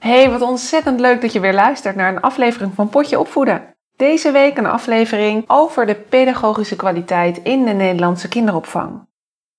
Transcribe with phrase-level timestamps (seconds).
[0.00, 3.74] Hey, wat ontzettend leuk dat je weer luistert naar een aflevering van Potje Opvoeden.
[3.96, 9.08] Deze week een aflevering over de pedagogische kwaliteit in de Nederlandse kinderopvang.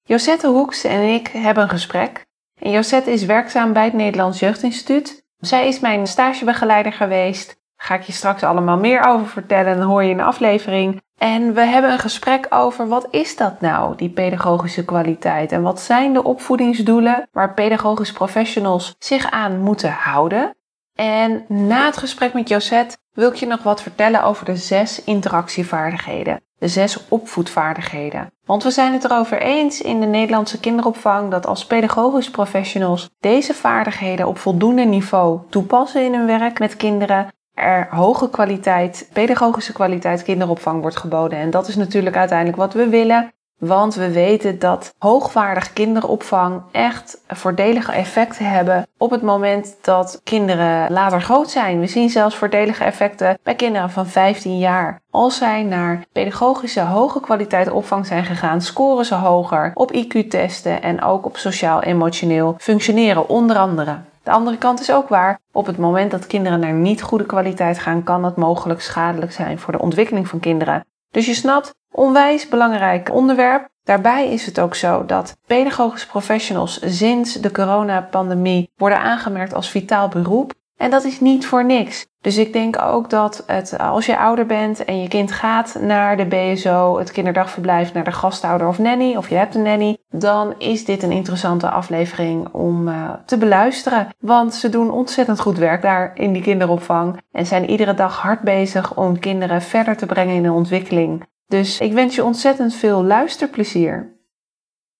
[0.03, 2.25] Josette Hoeks en ik hebben een gesprek.
[2.59, 5.23] En Josette is werkzaam bij het Nederlands Jeugdinstituut.
[5.37, 7.60] Zij is mijn stagebegeleider geweest.
[7.83, 11.01] Ga ik je straks allemaal meer over vertellen, dan hoor je in de aflevering.
[11.17, 15.51] En we hebben een gesprek over wat is dat nou, die pedagogische kwaliteit?
[15.51, 20.55] En wat zijn de opvoedingsdoelen waar pedagogisch professionals zich aan moeten houden?
[20.95, 25.03] En na het gesprek met Josette wil ik je nog wat vertellen over de zes
[25.03, 26.41] interactievaardigheden.
[26.57, 28.31] De zes opvoedvaardigheden.
[28.45, 33.53] Want we zijn het erover eens in de Nederlandse kinderopvang dat als pedagogisch professionals deze
[33.53, 40.23] vaardigheden op voldoende niveau toepassen in hun werk met kinderen, er hoge kwaliteit, pedagogische kwaliteit
[40.23, 41.39] kinderopvang wordt geboden.
[41.39, 43.31] En dat is natuurlijk uiteindelijk wat we willen.
[43.61, 50.91] Want we weten dat hoogwaardig kinderopvang echt voordelige effecten hebben op het moment dat kinderen
[50.91, 51.79] later groot zijn.
[51.79, 55.01] We zien zelfs voordelige effecten bij kinderen van 15 jaar.
[55.09, 61.01] Als zij naar pedagogische hoge kwaliteit opvang zijn gegaan, scoren ze hoger op IQ-testen en
[61.01, 63.99] ook op sociaal-emotioneel functioneren, onder andere.
[64.23, 65.39] De andere kant is ook waar.
[65.51, 69.59] Op het moment dat kinderen naar niet goede kwaliteit gaan, kan dat mogelijk schadelijk zijn
[69.59, 70.85] voor de ontwikkeling van kinderen.
[71.11, 73.69] Dus je snapt, onwijs belangrijk onderwerp.
[73.83, 80.07] Daarbij is het ook zo dat pedagogische professionals sinds de coronapandemie worden aangemerkt als vitaal
[80.07, 80.53] beroep.
[80.81, 82.05] En dat is niet voor niks.
[82.21, 86.17] Dus ik denk ook dat het, als je ouder bent en je kind gaat naar
[86.17, 90.53] de BSO, het kinderdagverblijf, naar de gastouder of nanny, of je hebt een nanny, dan
[90.57, 94.07] is dit een interessante aflevering om uh, te beluisteren.
[94.19, 98.41] Want ze doen ontzettend goed werk daar in die kinderopvang en zijn iedere dag hard
[98.41, 101.29] bezig om kinderen verder te brengen in hun ontwikkeling.
[101.47, 104.19] Dus ik wens je ontzettend veel luisterplezier.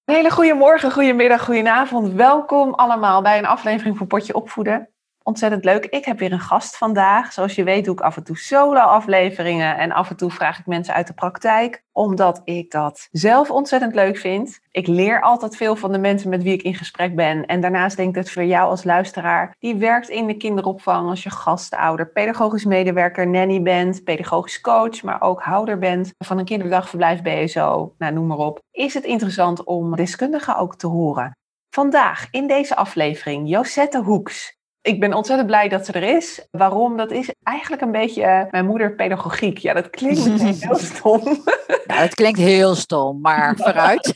[0.06, 2.14] Een hele goede morgen, goedemiddag, goedenavond.
[2.14, 4.91] Welkom allemaal bij een aflevering van Potje Opvoeden.
[5.24, 5.86] Ontzettend leuk.
[5.86, 7.34] Ik heb weer een gast vandaag.
[7.34, 10.66] Zoals je weet doe ik af en toe solo-afleveringen en af en toe vraag ik
[10.66, 14.60] mensen uit de praktijk, omdat ik dat zelf ontzettend leuk vind.
[14.72, 17.46] Ik leer altijd veel van de mensen met wie ik in gesprek ben.
[17.46, 21.24] En daarnaast denk ik dat voor jou als luisteraar, die werkt in de kinderopvang als
[21.24, 27.22] je gastouder, pedagogisch medewerker, nanny bent, pedagogisch coach, maar ook houder bent van een kinderdagverblijf
[27.22, 31.32] BSO, nou, noem maar op, is het interessant om deskundigen ook te horen.
[31.70, 34.60] Vandaag in deze aflevering Josette Hoeks.
[34.82, 36.48] Ik ben ontzettend blij dat ze er is.
[36.52, 36.98] Waarom?
[36.98, 39.58] Dat is eigenlijk een beetje uh, mijn moeder pedagogiek.
[39.58, 41.44] Ja, dat klinkt meteen heel stom.
[41.88, 44.16] Ja, het klinkt heel stom, maar vooruit.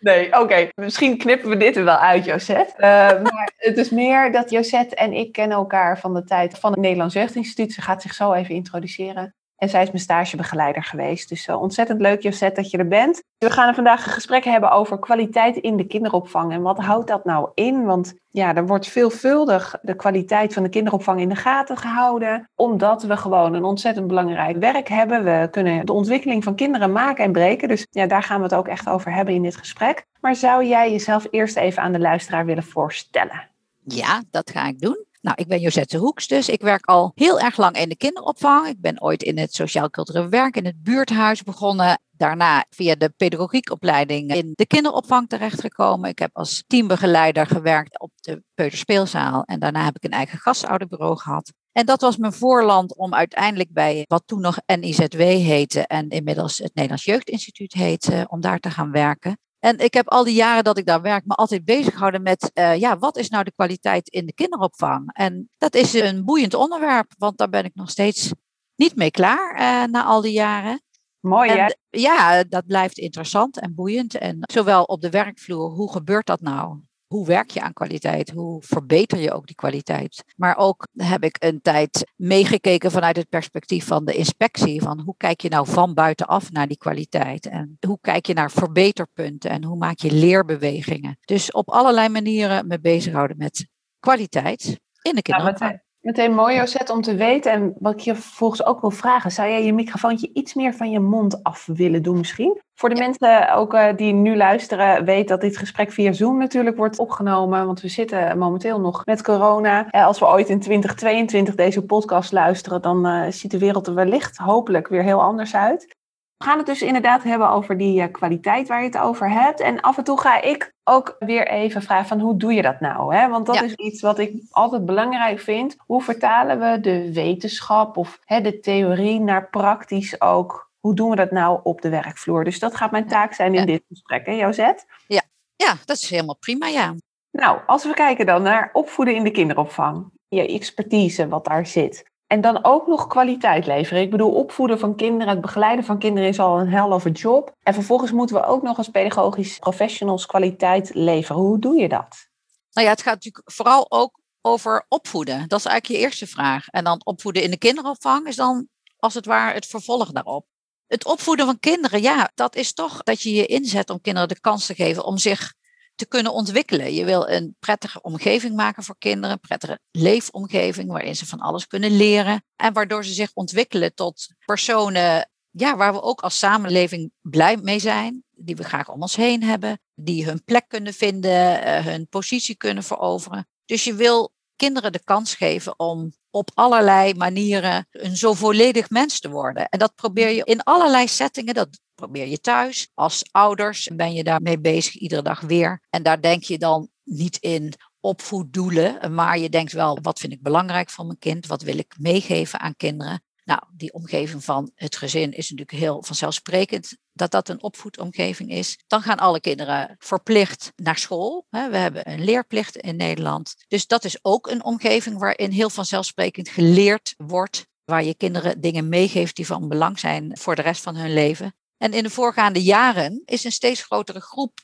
[0.00, 0.68] nee, oké.
[0.74, 2.74] Misschien knippen we dit er wel uit, Josette.
[2.76, 2.86] Uh,
[3.22, 6.80] maar het is meer dat Josette en ik kennen elkaar van de tijd van het
[6.80, 7.72] Nederlands Jeugdinstituut.
[7.72, 9.34] Ze gaat zich zo even introduceren.
[9.62, 11.28] En zij is mijn stagebegeleider geweest.
[11.28, 13.22] Dus uh, ontzettend leuk, Josette, dat je er bent.
[13.38, 16.52] We gaan vandaag een gesprek hebben over kwaliteit in de kinderopvang.
[16.52, 17.84] En wat houdt dat nou in?
[17.84, 22.48] Want ja, er wordt veelvuldig de kwaliteit van de kinderopvang in de gaten gehouden.
[22.54, 25.24] Omdat we gewoon een ontzettend belangrijk werk hebben.
[25.24, 27.68] We kunnen de ontwikkeling van kinderen maken en breken.
[27.68, 30.06] Dus ja, daar gaan we het ook echt over hebben in dit gesprek.
[30.20, 33.48] Maar zou jij jezelf eerst even aan de luisteraar willen voorstellen?
[33.84, 35.04] Ja, dat ga ik doen.
[35.22, 36.48] Nou, ik ben Josette Hoeks dus.
[36.48, 38.66] Ik werk al heel erg lang in de kinderopvang.
[38.66, 42.00] Ik ben ooit in het sociaal-cultureel werk in het buurthuis begonnen.
[42.10, 46.10] Daarna via de pedagogiekopleiding in de kinderopvang terechtgekomen.
[46.10, 49.42] Ik heb als teambegeleider gewerkt op de peuterspeelzaal.
[49.44, 51.52] En daarna heb ik een eigen gastouderbureau gehad.
[51.72, 56.58] En dat was mijn voorland om uiteindelijk bij wat toen nog NIZW heette en inmiddels
[56.58, 59.38] het Nederlands Jeugdinstituut heette, om daar te gaan werken.
[59.64, 62.50] En ik heb al die jaren dat ik daar werk me altijd bezig gehouden met,
[62.54, 65.12] uh, ja, wat is nou de kwaliteit in de kinderopvang?
[65.12, 68.32] En dat is een boeiend onderwerp, want daar ben ik nog steeds
[68.76, 70.82] niet mee klaar uh, na al die jaren.
[71.20, 71.66] Mooi, hè?
[71.90, 74.14] Ja, dat blijft interessant en boeiend.
[74.14, 76.80] En zowel op de werkvloer, hoe gebeurt dat nou?
[77.12, 78.30] Hoe werk je aan kwaliteit?
[78.30, 80.24] Hoe verbeter je ook die kwaliteit?
[80.36, 84.82] Maar ook heb ik een tijd meegekeken vanuit het perspectief van de inspectie.
[84.82, 87.46] Van hoe kijk je nou van buitenaf naar die kwaliteit?
[87.46, 89.50] En hoe kijk je naar verbeterpunten?
[89.50, 91.18] En hoe maak je leerbewegingen?
[91.24, 93.68] Dus op allerlei manieren me bezighouden met
[93.98, 95.81] kwaliteit in de kinderopvang.
[96.02, 97.52] Meteen mooi, Josette, om te weten.
[97.52, 100.90] En wat ik je vervolgens ook wil vragen, zou jij je microfoontje iets meer van
[100.90, 102.60] je mond af willen doen misschien?
[102.74, 106.76] Voor de mensen ook uh, die nu luisteren, weet dat dit gesprek via Zoom natuurlijk
[106.76, 107.66] wordt opgenomen.
[107.66, 109.86] Want we zitten momenteel nog met corona.
[109.90, 113.94] Uh, als we ooit in 2022 deze podcast luisteren, dan uh, ziet de wereld er
[113.94, 115.96] wellicht hopelijk weer heel anders uit.
[116.42, 119.60] We gaan het dus inderdaad hebben over die kwaliteit waar je het over hebt.
[119.60, 122.80] En af en toe ga ik ook weer even vragen van hoe doe je dat
[122.80, 123.14] nou?
[123.14, 123.28] Hè?
[123.28, 123.62] Want dat ja.
[123.62, 125.76] is iets wat ik altijd belangrijk vind.
[125.78, 131.16] Hoe vertalen we de wetenschap of hè, de theorie naar praktisch ook hoe doen we
[131.16, 132.44] dat nou op de werkvloer?
[132.44, 133.66] Dus dat gaat mijn taak zijn in ja.
[133.66, 134.86] dit gesprek, hè Jozet?
[135.06, 135.22] Ja.
[135.56, 136.94] ja, dat is helemaal prima, ja.
[137.30, 140.10] Nou, als we kijken dan naar opvoeden in de kinderopvang.
[140.28, 142.10] Je expertise, wat daar zit.
[142.32, 144.02] En dan ook nog kwaliteit leveren.
[144.02, 147.54] Ik bedoel, opvoeden van kinderen, het begeleiden van kinderen is al een hell of job.
[147.62, 151.42] En vervolgens moeten we ook nog als pedagogisch professionals kwaliteit leveren.
[151.42, 152.28] Hoe doe je dat?
[152.72, 155.48] Nou ja, het gaat natuurlijk vooral ook over opvoeden.
[155.48, 156.68] Dat is eigenlijk je eerste vraag.
[156.68, 160.46] En dan opvoeden in de kinderopvang is dan als het ware het vervolg daarop.
[160.86, 164.40] Het opvoeden van kinderen, ja, dat is toch dat je je inzet om kinderen de
[164.40, 165.54] kans te geven om zich
[166.02, 166.94] te kunnen ontwikkelen.
[166.94, 171.66] Je wil een prettige omgeving maken voor kinderen, een prettige leefomgeving waarin ze van alles
[171.66, 177.12] kunnen leren en waardoor ze zich ontwikkelen tot personen ja, waar we ook als samenleving
[177.20, 181.62] blij mee zijn, die we graag om ons heen hebben, die hun plek kunnen vinden,
[181.62, 183.48] eh, hun positie kunnen veroveren.
[183.64, 189.20] Dus je wil kinderen de kans geven om op allerlei manieren een zo volledig mens
[189.20, 189.68] te worden.
[189.68, 191.54] En dat probeer je in allerlei settingen.
[191.54, 192.90] Dat probeer je thuis.
[192.94, 195.82] Als ouders ben je daarmee bezig iedere dag weer.
[195.90, 200.42] En daar denk je dan niet in opvoeddoelen, maar je denkt wel, wat vind ik
[200.42, 201.46] belangrijk van mijn kind?
[201.46, 203.22] Wat wil ik meegeven aan kinderen?
[203.44, 208.78] Nou, die omgeving van het gezin is natuurlijk heel vanzelfsprekend dat dat een opvoedomgeving is.
[208.86, 211.46] Dan gaan alle kinderen verplicht naar school.
[211.50, 213.54] We hebben een leerplicht in Nederland.
[213.68, 217.66] Dus dat is ook een omgeving waarin heel vanzelfsprekend geleerd wordt.
[217.84, 221.54] Waar je kinderen dingen meegeeft die van belang zijn voor de rest van hun leven.
[221.76, 224.60] En in de voorgaande jaren is een steeds grotere groep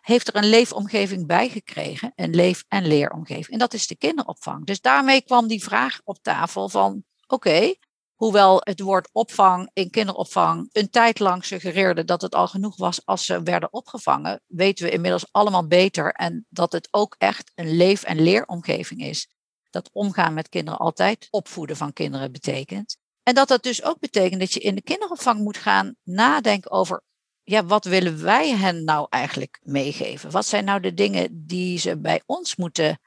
[0.00, 3.48] heeft er een leefomgeving bijgekregen, een leef- en leeromgeving.
[3.48, 4.66] En dat is de kinderopvang.
[4.66, 7.74] Dus daarmee kwam die vraag op tafel van, oké,
[8.22, 13.06] Hoewel het woord opvang in kinderopvang een tijd lang suggereerde dat het al genoeg was
[13.06, 17.76] als ze werden opgevangen, weten we inmiddels allemaal beter en dat het ook echt een
[17.76, 19.28] leef- en leeromgeving is.
[19.70, 22.96] Dat omgaan met kinderen altijd opvoeden van kinderen betekent.
[23.22, 27.02] En dat dat dus ook betekent dat je in de kinderopvang moet gaan nadenken over,
[27.42, 30.30] ja, wat willen wij hen nou eigenlijk meegeven?
[30.30, 33.00] Wat zijn nou de dingen die ze bij ons moeten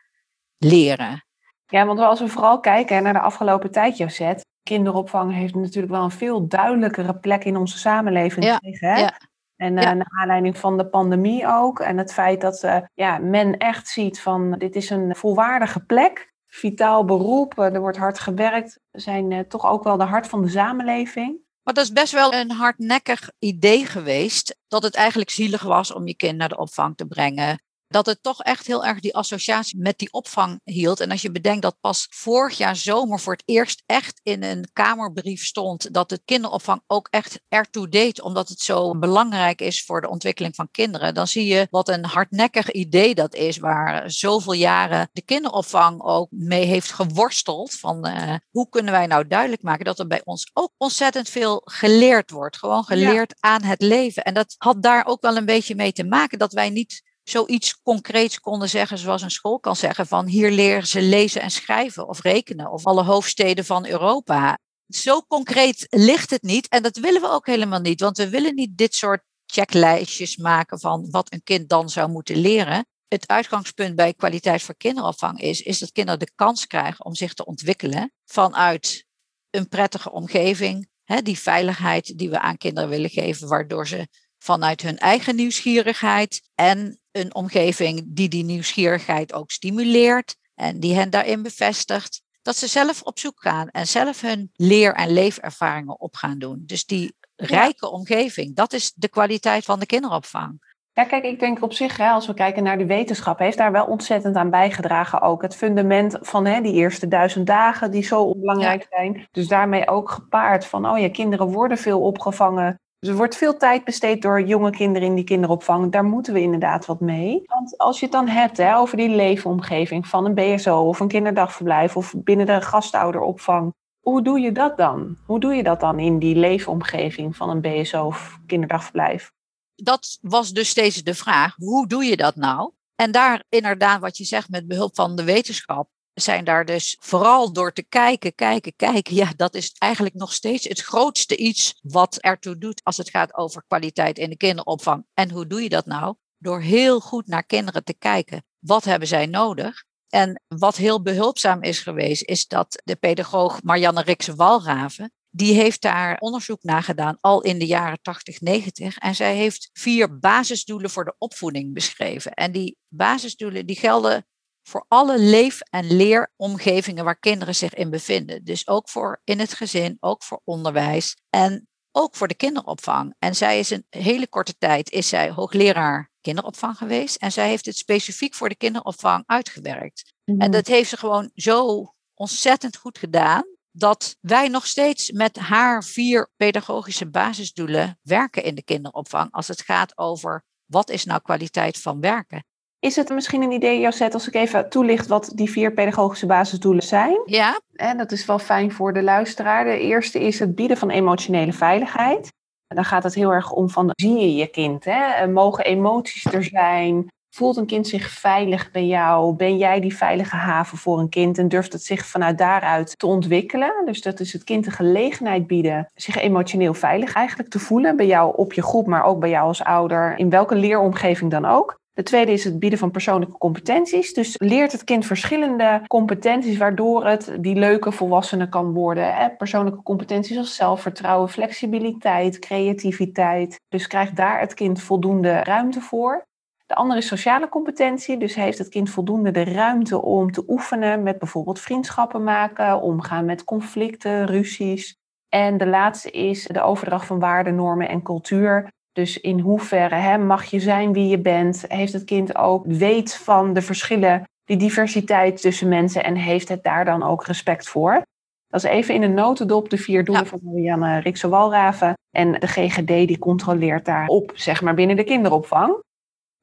[0.58, 1.26] leren?
[1.68, 6.04] Ja, want als we vooral kijken naar de afgelopen tijd, Josette, kinderopvang heeft natuurlijk wel
[6.04, 8.90] een veel duidelijkere plek in onze samenleving ja, gekregen.
[8.90, 9.00] Hè?
[9.00, 9.20] Ja.
[9.56, 11.80] En uh, naar aanleiding van de pandemie ook.
[11.80, 16.34] En het feit dat uh, ja, men echt ziet van dit is een volwaardige plek.
[16.48, 18.80] Vitaal beroep, er wordt hard gewerkt.
[18.92, 21.44] We zijn uh, toch ook wel de hart van de samenleving.
[21.64, 24.58] Maar dat is best wel een hardnekkig idee geweest.
[24.68, 27.60] Dat het eigenlijk zielig was om je kind naar de opvang te brengen
[27.96, 31.00] dat het toch echt heel erg die associatie met die opvang hield.
[31.00, 34.68] En als je bedenkt dat pas vorig jaar zomer voor het eerst echt in een
[34.74, 40.02] Kamerbrief stond dat de kinderopvang ook echt ertoe deed, omdat het zo belangrijk is voor
[40.02, 44.54] de ontwikkeling van kinderen, dan zie je wat een hardnekkig idee dat is, waar zoveel
[44.54, 47.74] jaren de kinderopvang ook mee heeft geworsteld.
[47.74, 51.62] Van uh, hoe kunnen wij nou duidelijk maken dat er bij ons ook ontzettend veel
[51.66, 52.58] geleerd wordt.
[52.58, 54.24] Gewoon geleerd aan het leven.
[54.24, 57.82] En dat had daar ook wel een beetje mee te maken dat wij niet zoiets
[57.82, 62.08] concreets konden zeggen, zoals een school kan zeggen, van hier leren ze lezen en schrijven
[62.08, 64.58] of rekenen of alle hoofdsteden van Europa.
[64.88, 68.56] Zo concreet ligt het niet en dat willen we ook helemaal niet, want we willen
[68.56, 72.86] niet dit soort checklijstjes maken van wat een kind dan zou moeten leren.
[73.08, 77.34] Het uitgangspunt bij kwaliteit voor kinderopvang is, is dat kinderen de kans krijgen om zich
[77.34, 79.06] te ontwikkelen vanuit
[79.50, 84.82] een prettige omgeving, hè, die veiligheid die we aan kinderen willen geven, waardoor ze vanuit
[84.82, 91.44] hun eigen nieuwsgierigheid en een omgeving die die nieuwsgierigheid ook stimuleert en die hen daarin
[91.44, 92.22] bevestigt.
[92.42, 96.64] Dat ze zelf op zoek gaan en zelf hun leer- en leefervaringen op gaan doen.
[96.66, 100.74] Dus die rijke omgeving, dat is de kwaliteit van de kinderopvang.
[100.94, 103.72] Ja, kijk, ik denk op zich, hè, als we kijken naar de wetenschap, heeft daar
[103.72, 105.42] wel ontzettend aan bijgedragen ook.
[105.42, 109.28] Het fundament van hè, die eerste duizend dagen, die zo belangrijk zijn.
[109.32, 113.58] Dus daarmee ook gepaard van, oh ja, kinderen worden veel opgevangen dus er wordt veel
[113.58, 115.92] tijd besteed door jonge kinderen in die kinderopvang.
[115.92, 117.42] Daar moeten we inderdaad wat mee.
[117.46, 121.08] Want als je het dan hebt hè, over die leefomgeving van een BSO of een
[121.08, 123.74] kinderdagverblijf of binnen de gastouderopvang.
[124.00, 125.18] Hoe doe je dat dan?
[125.26, 129.32] Hoe doe je dat dan in die leefomgeving van een BSO of kinderdagverblijf?
[129.76, 131.56] Dat was dus steeds de vraag.
[131.56, 132.72] Hoe doe je dat nou?
[132.96, 137.54] En daar inderdaad, wat je zegt met behulp van de wetenschap, zijn daar dus vooral
[137.54, 139.16] door te kijken, kijken, kijken.
[139.16, 143.36] Ja, dat is eigenlijk nog steeds het grootste iets wat ertoe doet als het gaat
[143.36, 145.06] over kwaliteit in de kinderopvang.
[145.14, 146.16] En hoe doe je dat nou?
[146.38, 148.46] Door heel goed naar kinderen te kijken.
[148.60, 149.84] Wat hebben zij nodig?
[150.10, 155.82] En wat heel behulpzaam is geweest, is dat de pedagoog Marianne Rikse Walraven, die heeft
[155.82, 158.98] daar onderzoek naar gedaan al in de jaren 80, 90.
[158.98, 162.34] En zij heeft vier basisdoelen voor de opvoeding beschreven.
[162.34, 164.26] En die basisdoelen die gelden
[164.68, 168.44] voor alle leef- en leeromgevingen waar kinderen zich in bevinden.
[168.44, 173.16] Dus ook voor in het gezin, ook voor onderwijs en ook voor de kinderopvang.
[173.20, 177.66] En zij is een hele korte tijd is zij hoogleraar kinderopvang geweest en zij heeft
[177.66, 180.14] het specifiek voor de kinderopvang uitgewerkt.
[180.26, 180.52] En mhm.
[180.52, 186.30] dat heeft ze gewoon zo ontzettend goed gedaan dat wij nog steeds met haar vier
[186.36, 192.00] pedagogische basisdoelen werken in de kinderopvang als het gaat over wat is nou kwaliteit van
[192.00, 192.46] werken.
[192.86, 196.84] Is het misschien een idee, Josette, als ik even toelicht wat die vier pedagogische basisdoelen
[196.84, 197.22] zijn?
[197.26, 197.60] Ja.
[197.74, 199.64] En dat is wel fijn voor de luisteraar.
[199.64, 202.34] De eerste is het bieden van emotionele veiligheid.
[202.68, 204.86] Dan gaat het heel erg om van, zie je je kind?
[204.86, 205.28] Hè?
[205.28, 207.08] Mogen emoties er zijn?
[207.30, 209.36] Voelt een kind zich veilig bij jou?
[209.36, 213.08] Ben jij die veilige haven voor een kind en durft het zich vanuit daaruit te
[213.08, 213.86] ontwikkelen?
[213.86, 218.08] Dus dat is het kind de gelegenheid bieden zich emotioneel veilig eigenlijk te voelen bij
[218.08, 221.84] jou op je groep, maar ook bij jou als ouder, in welke leeromgeving dan ook.
[221.96, 224.14] De tweede is het bieden van persoonlijke competenties.
[224.14, 229.34] Dus leert het kind verschillende competenties waardoor het die leuke volwassene kan worden.
[229.38, 233.60] Persoonlijke competenties als zelfvertrouwen, flexibiliteit, creativiteit.
[233.70, 236.26] Dus krijgt daar het kind voldoende ruimte voor.
[236.66, 238.18] De andere is sociale competentie.
[238.18, 243.26] Dus heeft het kind voldoende de ruimte om te oefenen met bijvoorbeeld vriendschappen maken, omgaan
[243.26, 244.96] met conflicten, ruzies.
[245.30, 248.74] En de laatste is de overdracht van waarden, normen en cultuur.
[248.96, 251.66] Dus in hoeverre hè, mag je zijn wie je bent?
[251.68, 256.64] Heeft het kind ook weet van de verschillen, die diversiteit tussen mensen en heeft het
[256.64, 258.02] daar dan ook respect voor?
[258.48, 261.94] Dat is even in een notendop de vier doelen van Marianne Rikse Walraven.
[262.12, 265.84] En de GGD die controleert daarop, zeg maar, binnen de kinderopvang.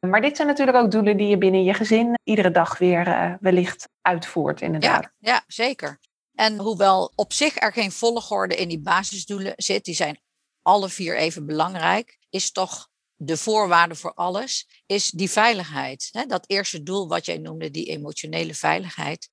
[0.06, 3.34] Maar dit zijn natuurlijk ook doelen die je binnen je gezin iedere dag weer uh,
[3.40, 5.02] wellicht uitvoert, inderdaad.
[5.18, 5.98] Ja, ja, zeker.
[6.34, 10.18] En hoewel op zich er geen volgorde in die basisdoelen zit, die zijn
[10.62, 16.24] alle vier even belangrijk, is toch de voorwaarde voor alles, is die veiligheid.
[16.28, 19.30] Dat eerste doel wat jij noemde, die emotionele veiligheid.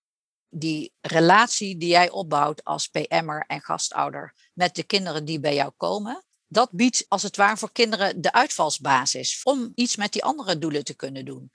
[0.49, 5.71] Die relatie die jij opbouwt als PM'er en gastouder met de kinderen die bij jou
[5.77, 6.23] komen.
[6.47, 10.83] Dat biedt als het ware voor kinderen de uitvalsbasis om iets met die andere doelen
[10.83, 11.51] te kunnen doen.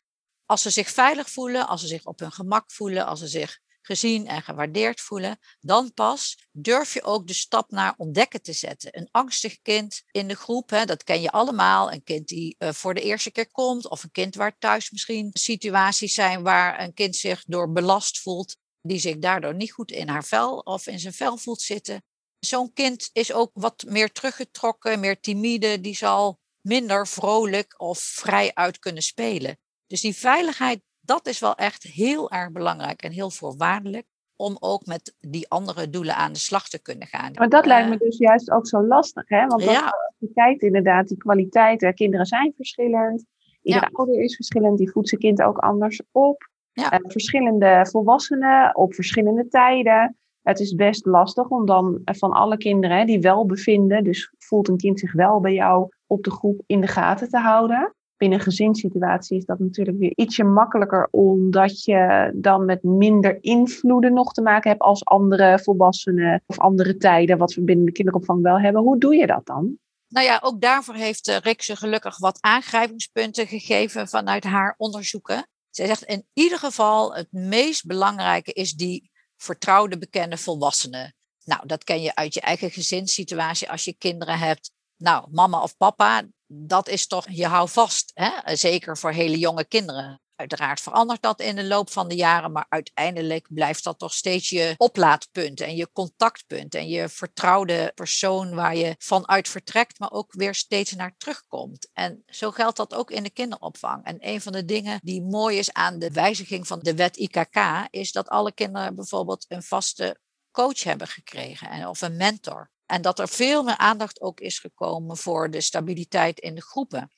[0.47, 3.61] Als ze zich veilig voelen, als ze zich op hun gemak voelen, als ze zich
[3.87, 8.99] gezien en gewaardeerd voelen, dan pas durf je ook de stap naar ontdekken te zetten.
[8.99, 11.93] Een angstig kind in de groep, hè, dat ken je allemaal.
[11.93, 15.31] Een kind die uh, voor de eerste keer komt, of een kind waar thuis misschien
[15.33, 20.09] situaties zijn waar een kind zich door belast voelt, die zich daardoor niet goed in
[20.09, 22.05] haar vel of in zijn vel voelt zitten.
[22.39, 28.55] Zo'n kind is ook wat meer teruggetrokken, meer timide, die zal minder vrolijk of vrij
[28.55, 29.59] uit kunnen spelen.
[29.87, 34.07] Dus die veiligheid dat is wel echt heel erg belangrijk en heel voorwaardelijk
[34.37, 37.33] om ook met die andere doelen aan de slag te kunnen gaan.
[37.35, 39.47] Maar dat lijkt me dus juist ook zo lastig, hè?
[39.47, 43.25] Want als je kijkt inderdaad, die kwaliteiten, kinderen zijn verschillend,
[43.63, 46.49] iedere ouder is verschillend, die voedt zijn kind ook anders op.
[46.73, 46.93] Ja.
[46.93, 50.17] Uh, verschillende volwassenen op verschillende tijden.
[50.43, 54.77] Het is best lastig om dan van alle kinderen die wel bevinden, dus voelt een
[54.77, 59.37] kind zich wel bij jou op de groep in de gaten te houden binnen gezinssituatie
[59.37, 64.71] is dat natuurlijk weer ietsje makkelijker, omdat je dan met minder invloeden nog te maken
[64.71, 68.83] hebt als andere volwassenen of andere tijden, wat we binnen de kinderopvang wel hebben.
[68.83, 69.79] Hoe doe je dat dan?
[70.09, 75.47] Nou ja, ook daarvoor heeft eh, Rikse gelukkig wat aangrijpingspunten gegeven vanuit haar onderzoeken.
[75.71, 81.15] Zij zegt in ieder geval het meest belangrijke is die vertrouwde bekende volwassenen.
[81.45, 84.73] Nou, dat ken je uit je eigen gezinssituatie als je kinderen hebt.
[84.97, 86.23] Nou, mama of papa,
[86.57, 88.57] dat is toch, je houdt vast, hè?
[88.57, 90.19] zeker voor hele jonge kinderen.
[90.37, 94.49] Uiteraard verandert dat in de loop van de jaren, maar uiteindelijk blijft dat toch steeds
[94.49, 100.33] je oplaadpunt en je contactpunt en je vertrouwde persoon waar je vanuit vertrekt, maar ook
[100.33, 101.91] weer steeds naar terugkomt.
[101.93, 104.05] En zo geldt dat ook in de kinderopvang.
[104.05, 107.87] En een van de dingen die mooi is aan de wijziging van de wet IKK,
[107.91, 110.19] is dat alle kinderen bijvoorbeeld een vaste
[110.51, 112.73] coach hebben gekregen of een mentor.
[112.87, 117.11] En dat er veel meer aandacht ook is gekomen voor de stabiliteit in de groepen.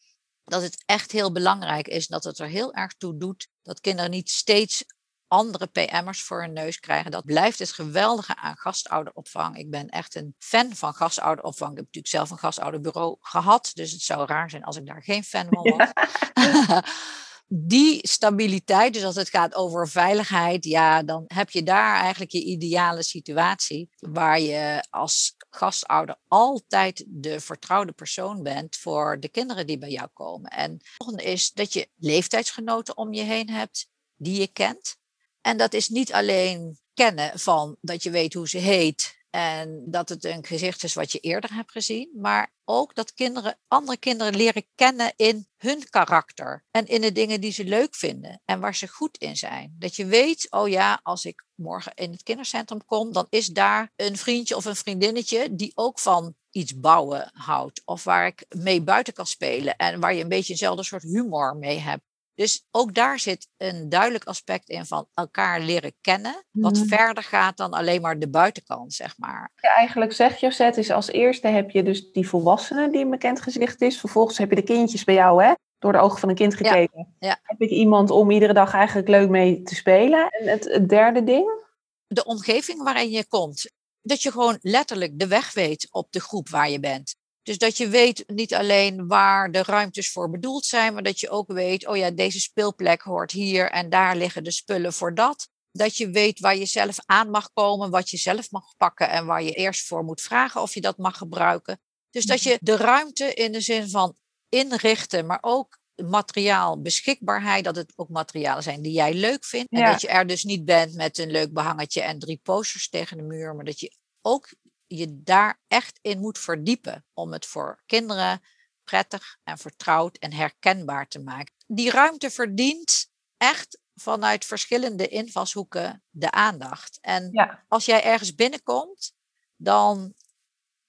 [0.44, 4.10] Dat het echt heel belangrijk is dat het er heel erg toe doet dat kinderen
[4.10, 4.84] niet steeds
[5.28, 7.10] andere PM'ers voor hun neus krijgen.
[7.10, 9.56] Dat blijft het geweldige aan gastouderopvang.
[9.56, 11.70] Ik ben echt een fan van gastouderopvang.
[11.70, 15.02] Ik heb natuurlijk zelf een gastouderbureau gehad, dus het zou raar zijn als ik daar
[15.02, 15.90] geen fan van was.
[17.48, 22.44] die stabiliteit, dus als het gaat over veiligheid, ja, dan heb je daar eigenlijk je
[22.44, 29.78] ideale situatie waar je als gastouder altijd de vertrouwde persoon bent voor de kinderen die
[29.78, 30.50] bij jou komen.
[30.50, 34.96] En het volgende is dat je leeftijdsgenoten om je heen hebt die je kent.
[35.40, 40.08] En dat is niet alleen kennen van dat je weet hoe ze heet en dat
[40.08, 44.36] het een gezicht is wat je eerder hebt gezien, maar ook dat kinderen, andere kinderen
[44.36, 48.74] leren kennen in hun karakter en in de dingen die ze leuk vinden en waar
[48.74, 49.76] ze goed in zijn.
[49.78, 53.92] Dat je weet, oh ja, als ik morgen in het kindercentrum kom, dan is daar
[53.96, 58.82] een vriendje of een vriendinnetje die ook van iets bouwen houdt of waar ik mee
[58.82, 62.02] buiten kan spelen en waar je een beetje eenzelfde soort humor mee hebt.
[62.36, 66.86] Dus ook daar zit een duidelijk aspect in van elkaar leren kennen, wat Mhm.
[66.86, 69.50] verder gaat dan alleen maar de buitenkant, zeg maar.
[69.60, 73.40] je eigenlijk zegt, Josette, is als eerste heb je dus die volwassene die een bekend
[73.40, 74.00] gezicht is.
[74.00, 75.52] Vervolgens heb je de kindjes bij jou, hè?
[75.78, 77.14] Door de ogen van een kind Ja, gekeken.
[77.18, 77.38] ja.
[77.42, 80.28] Heb ik iemand om iedere dag eigenlijk leuk mee te spelen.
[80.28, 81.64] En het, het derde ding?
[82.06, 83.70] De omgeving waarin je komt,
[84.02, 87.14] dat je gewoon letterlijk de weg weet op de groep waar je bent.
[87.46, 91.30] Dus dat je weet niet alleen waar de ruimtes voor bedoeld zijn, maar dat je
[91.30, 95.48] ook weet, oh ja, deze speelplek hoort hier en daar liggen de spullen voor dat.
[95.72, 99.26] Dat je weet waar je zelf aan mag komen, wat je zelf mag pakken en
[99.26, 101.80] waar je eerst voor moet vragen of je dat mag gebruiken.
[102.10, 104.16] Dus dat je de ruimte in de zin van
[104.48, 109.72] inrichten, maar ook materiaal beschikbaarheid, dat het ook materialen zijn die jij leuk vindt.
[109.72, 109.90] En Ja.
[109.90, 113.22] dat je er dus niet bent met een leuk behangetje en drie posters tegen de
[113.22, 114.48] muur, maar dat je ook
[114.86, 118.42] je daar echt in moet verdiepen om het voor kinderen
[118.84, 121.54] prettig en vertrouwd en herkenbaar te maken.
[121.66, 126.98] Die ruimte verdient echt vanuit verschillende invalshoeken de aandacht.
[127.00, 127.64] En Ja.
[127.68, 129.12] als jij ergens binnenkomt,
[129.56, 130.14] dan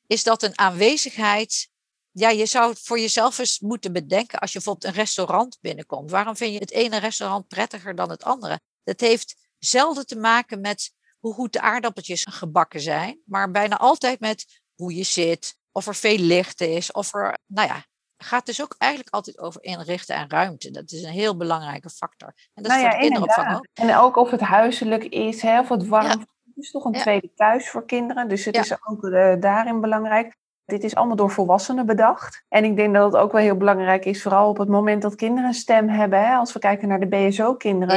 [0.07, 1.69] is dat een aanwezigheid.
[2.11, 6.11] Ja, je zou het voor jezelf eens moeten bedenken als je bijvoorbeeld een restaurant binnenkomt.
[6.11, 8.59] Waarom vind je het ene restaurant prettiger dan het andere?
[8.83, 10.93] Dat heeft zelden te maken met
[11.27, 15.95] hoe goed de aardappeltjes gebakken zijn, maar bijna altijd met hoe je zit, of er
[15.95, 17.83] veel licht is, of er, nou ja,
[18.17, 20.71] gaat dus ook eigenlijk altijd over inrichten en ruimte.
[20.71, 22.33] Dat is een heel belangrijke factor.
[22.53, 23.69] En dat Nou is voor ja, de kinderopvang inderdaad.
[23.79, 23.89] ook.
[23.89, 26.05] En ook of het huiselijk is, hè, of het warm.
[26.05, 26.17] Ja.
[26.53, 27.01] Het is toch een Ja.
[27.01, 28.27] tweede thuis voor kinderen.
[28.29, 30.35] Dus het is ook eh, daarin belangrijk.
[30.65, 32.43] Dit is allemaal door volwassenen bedacht.
[32.49, 35.15] En ik denk dat het ook wel heel belangrijk is, vooral op het moment dat
[35.15, 36.19] kinderen een stem hebben.
[36.27, 37.95] Hè, als we kijken naar de BSO-kinderen.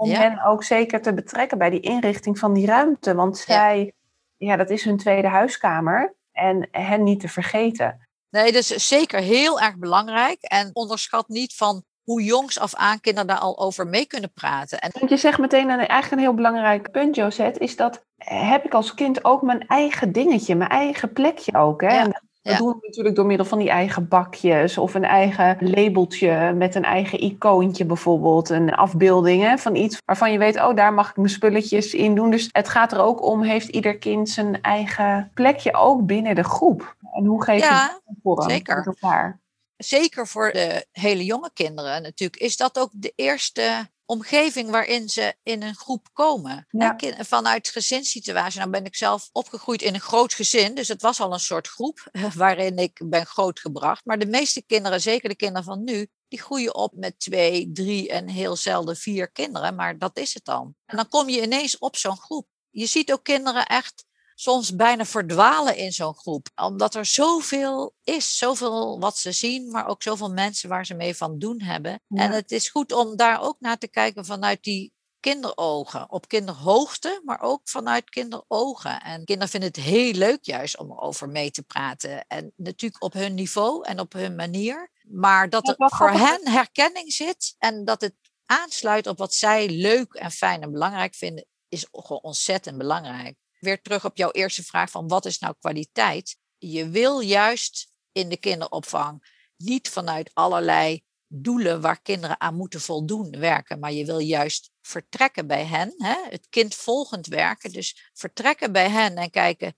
[0.00, 3.14] Om hen ook zeker te betrekken bij die inrichting van die ruimte.
[3.14, 3.92] Want zij,
[4.36, 6.14] ja, dat is hun tweede huiskamer.
[6.32, 8.08] En hen niet te vergeten.
[8.30, 10.42] Nee, dat is zeker heel erg belangrijk.
[10.42, 14.78] En onderschat niet van hoe jongs af aan kinderen daar al over mee kunnen praten.
[14.78, 18.50] En Want je zegt meteen een, eigenlijk een heel belangrijk punt, Josette, is dat eh,
[18.50, 21.80] heb ik als kind ook mijn eigen dingetje, mijn eigen plekje ook.
[21.80, 21.94] Hè?
[21.94, 22.58] Ja, En dat ja.
[22.58, 26.84] doen we natuurlijk door middel van die eigen bakjes of een eigen labeltje met een
[26.84, 31.16] eigen icoontje bijvoorbeeld, een afbeelding hè, van iets waarvan je weet, oh daar mag ik
[31.16, 32.30] mijn spulletjes in doen.
[32.30, 36.44] Dus het gaat er ook om, heeft ieder kind zijn eigen plekje ook binnen de
[36.44, 36.96] groep?
[37.12, 38.86] En hoe geef je Ja, dat vorm zeker.
[38.86, 39.40] elkaar?
[39.84, 45.34] zeker voor de hele jonge kinderen natuurlijk, is dat ook de eerste omgeving waarin ze
[45.42, 46.66] in een groep komen.
[46.70, 46.96] Ja.
[47.18, 48.58] Vanuit gezinssituatie.
[48.58, 51.68] Nou ben ik zelf opgegroeid in een groot gezin, dus het was al een soort
[51.68, 54.04] groep waarin ik ben grootgebracht.
[54.04, 58.08] Maar de meeste kinderen, zeker de kinderen van nu, die groeien op met twee, drie
[58.08, 60.74] en heel zelden vier kinderen, maar dat is het dan.
[60.86, 62.46] En dan kom je ineens op zo'n groep.
[62.70, 64.04] Je ziet ook kinderen echt
[64.40, 66.48] soms bijna verdwalen in zo'n groep.
[66.54, 71.16] Omdat er zoveel is, zoveel wat ze zien, maar ook zoveel mensen waar ze mee
[71.16, 72.00] van doen hebben.
[72.06, 72.22] Ja.
[72.22, 76.10] En het is goed om daar ook naar te kijken vanuit die kinderogen.
[76.10, 79.00] Op kinderhoogte, maar ook vanuit kinderogen.
[79.00, 82.26] En kinderen vinden het heel leuk juist om erover mee te praten.
[82.26, 84.90] En natuurlijk op hun niveau en op hun manier.
[85.02, 88.14] Maar dat er voor hen herkenning zit en dat het
[88.46, 93.36] aansluit op wat zij leuk en fijn en belangrijk vinden, is gewoon ontzettend belangrijk.
[93.60, 96.36] Weer terug op jouw eerste vraag van wat is nou kwaliteit?
[96.58, 103.30] Je wil juist in de kinderopvang niet vanuit allerlei doelen waar kinderen aan moeten voldoen
[103.38, 106.16] werken, maar je wil juist vertrekken bij hen, hè?
[106.28, 107.72] het kind volgend werken.
[107.72, 109.74] Dus vertrekken bij hen en kijken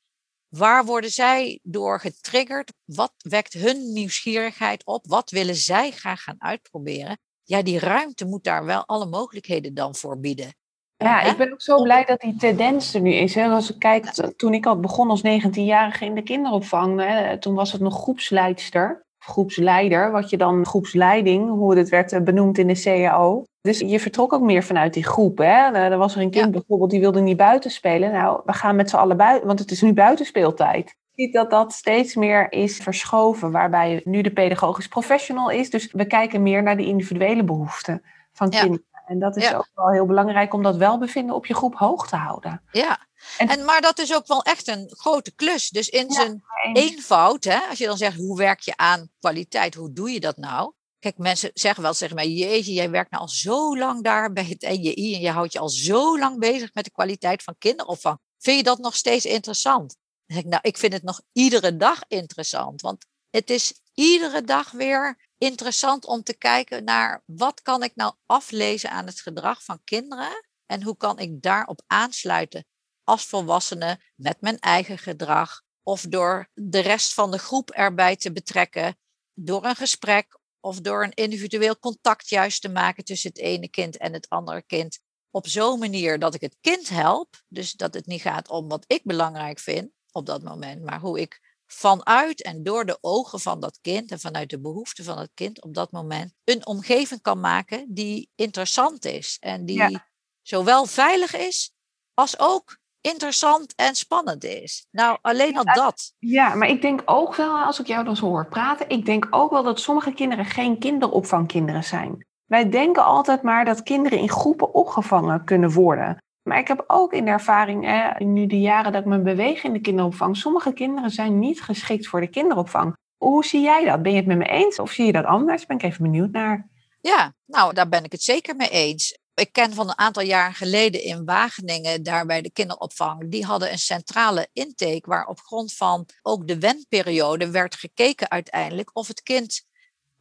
[0.56, 2.72] waar worden zij door getriggerd?
[2.84, 5.06] Wat wekt hun nieuwsgierigheid op?
[5.06, 7.18] Wat willen zij graag gaan uitproberen?
[7.42, 10.54] Ja, die ruimte moet daar wel alle mogelijkheden dan voor bieden.
[11.02, 13.34] Ja, ik ben ook zo blij dat die tendens er nu is.
[13.34, 13.48] Hè.
[13.48, 14.04] Als ik kijk,
[14.36, 19.04] toen ik al begon als 19-jarige in de kinderopvang, hè, toen was het nog groepsleidster,
[19.20, 23.44] of groepsleider, wat je dan groepsleiding, hoe het werd eh, benoemd in de CAO.
[23.60, 25.38] Dus je vertrok ook meer vanuit die groep.
[25.38, 25.44] Hè.
[25.44, 26.50] Er er was er een kind Ja.
[26.50, 28.12] bijvoorbeeld die wilde niet buiten spelen.
[28.12, 30.96] Nou, we gaan met z'n allen buiten, want het is nu buitenspeeltijd.
[31.14, 35.70] Je ziet dat dat steeds meer is verschoven, waarbij nu de pedagogisch professional is.
[35.70, 38.84] Dus we kijken meer naar de individuele behoeften van kinderen.
[39.12, 42.16] En dat is ook wel heel belangrijk om dat welbevinden op je groep hoog te
[42.16, 42.50] houden.
[42.50, 43.26] En dat is ook wel heel belangrijk om dat welbevinden op je groep hoog te
[43.26, 43.32] houden.
[43.38, 45.68] Ja, en, en, maar dat is ook wel echt een grote klus.
[45.68, 49.92] Dus in zijn eenvoud, hè, als je dan zegt hoe werk je aan kwaliteit, hoe
[49.92, 50.72] doe je dat nou?
[50.98, 54.44] Kijk, mensen zeggen wel zeggen mij, jeetje, jij werkt nou al zo lang daar bij
[54.44, 58.18] het NJI en je houdt je al zo lang bezig met de kwaliteit van kinderopvang.
[58.38, 59.96] Vind je dat nog steeds interessant?
[60.26, 62.80] Dan zeg ik, nou, ik vind het nog iedere dag interessant.
[62.80, 68.14] Want het is iedere dag weer interessant om te kijken naar wat kan ik nou
[68.26, 72.66] aflezen aan het gedrag van kinderen en hoe kan ik daarop aansluiten
[73.04, 78.32] als volwassene met mijn eigen gedrag of door de rest van de groep erbij te
[78.32, 78.98] betrekken
[79.34, 83.96] door een gesprek of door een individueel contact juist te maken tussen het ene kind
[83.96, 84.98] en het andere kind.
[85.30, 87.42] Op zo'n manier dat ik het kind help.
[87.48, 91.20] Dus dat het niet gaat om wat ik belangrijk vind op dat moment, maar hoe
[91.20, 95.30] ik vanuit en door de ogen van dat kind en vanuit de behoeften van het
[95.34, 99.98] kind op dat moment een omgeving kan maken die interessant is en die
[100.42, 101.72] zowel veilig is
[102.14, 104.86] als ook interessant en spannend is.
[104.90, 106.14] Nou, alleen al dat.
[106.18, 109.26] Ja, maar ik denk ook wel, als ik jou dan zo hoor praten, ik denk
[109.30, 112.26] ook wel dat sommige kinderen geen kinderopvangkinderen zijn.
[112.44, 116.16] Wij denken altijd maar dat kinderen in groepen opgevangen kunnen worden.
[116.42, 119.62] Maar ik heb ook in de ervaring, hè, nu de jaren dat ik me beweeg
[119.62, 122.96] in de kinderopvang, sommige kinderen zijn niet geschikt voor de kinderopvang.
[123.16, 124.02] Hoe zie jij dat?
[124.02, 125.66] Ben je het met me eens of zie je dat anders?
[125.66, 126.68] Ben ik even benieuwd naar.
[127.00, 129.18] Ja, nou, daar ben ik het zeker mee eens.
[129.34, 133.72] Ik ken van een aantal jaren geleden in Wageningen, daar bij de kinderopvang, die hadden
[133.72, 139.22] een centrale intake waar op grond van ook de wenperiode werd gekeken uiteindelijk of het
[139.22, 139.64] kind